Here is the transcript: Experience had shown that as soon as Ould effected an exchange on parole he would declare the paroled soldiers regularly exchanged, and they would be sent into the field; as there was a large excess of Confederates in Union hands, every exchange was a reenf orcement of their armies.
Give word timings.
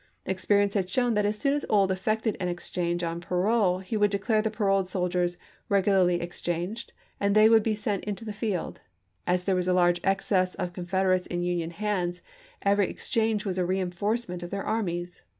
Experience 0.25 0.73
had 0.73 0.89
shown 0.89 1.13
that 1.13 1.27
as 1.27 1.37
soon 1.37 1.53
as 1.53 1.63
Ould 1.71 1.91
effected 1.91 2.35
an 2.39 2.47
exchange 2.47 3.03
on 3.03 3.21
parole 3.21 3.77
he 3.77 3.95
would 3.95 4.09
declare 4.09 4.41
the 4.41 4.49
paroled 4.49 4.87
soldiers 4.87 5.37
regularly 5.69 6.19
exchanged, 6.21 6.91
and 7.19 7.35
they 7.35 7.47
would 7.47 7.61
be 7.61 7.75
sent 7.75 8.03
into 8.05 8.25
the 8.25 8.33
field; 8.33 8.81
as 9.27 9.43
there 9.43 9.55
was 9.55 9.67
a 9.67 9.73
large 9.73 10.01
excess 10.03 10.55
of 10.55 10.73
Confederates 10.73 11.27
in 11.27 11.43
Union 11.43 11.69
hands, 11.69 12.23
every 12.63 12.89
exchange 12.89 13.45
was 13.45 13.59
a 13.59 13.63
reenf 13.63 13.93
orcement 14.01 14.41
of 14.41 14.49
their 14.49 14.63
armies. 14.63 15.21